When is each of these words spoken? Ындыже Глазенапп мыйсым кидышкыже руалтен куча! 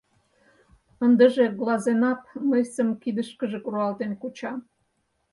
Ындыже 1.05 1.45
Глазенапп 1.59 2.23
мыйсым 2.49 2.89
кидышкыже 3.01 3.59
руалтен 3.71 4.11
куча! 4.21 4.51